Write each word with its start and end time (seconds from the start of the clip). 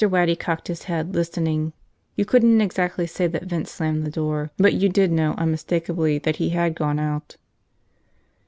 Waddy 0.03 0.35
cocked 0.35 0.67
his 0.67 0.85
head, 0.85 1.13
listening. 1.13 1.73
You 2.15 2.25
couldn't 2.25 2.59
exactly 2.59 3.05
say 3.05 3.27
that 3.27 3.43
Vince 3.43 3.69
slammed 3.69 4.03
the 4.03 4.09
door, 4.09 4.49
but 4.57 4.73
you 4.73 4.89
did 4.89 5.11
know 5.11 5.35
unmistakably 5.37 6.17
that 6.17 6.37
he 6.37 6.49
had 6.49 6.73
gone 6.73 6.97
out. 6.97 7.37